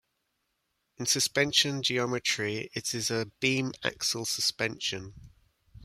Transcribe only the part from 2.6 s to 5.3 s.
it is a beam axle suspension.